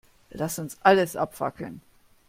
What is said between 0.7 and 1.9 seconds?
alles abfackeln.